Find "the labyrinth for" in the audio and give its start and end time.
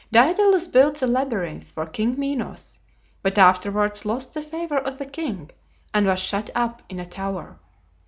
0.95-1.85